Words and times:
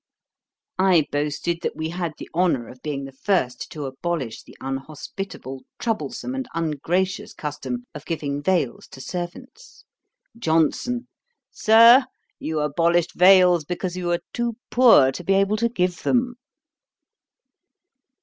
I 0.79 1.05
boasted 1.11 1.59
that 1.61 1.75
we 1.75 1.89
had 1.89 2.13
the 2.17 2.27
honour 2.33 2.69
of 2.69 2.81
being 2.81 3.05
the 3.05 3.11
first 3.11 3.71
to 3.73 3.85
abolish 3.85 4.41
the 4.41 4.57
unhospitable, 4.59 5.61
troublesome, 5.77 6.33
and 6.33 6.47
ungracious 6.55 7.35
custom 7.35 7.85
of 7.93 8.05
giving 8.07 8.41
vails 8.41 8.87
to 8.93 8.99
servants. 8.99 9.85
JOHNSON. 10.39 11.07
'Sir, 11.51 12.05
you 12.39 12.61
abolished 12.61 13.13
vails, 13.13 13.63
because 13.63 13.95
you 13.95 14.07
were 14.07 14.21
too 14.33 14.55
poor 14.71 15.11
to 15.11 15.23
be 15.23 15.33
able 15.35 15.57
to 15.57 15.69
give 15.69 16.01
them.' 16.01 16.33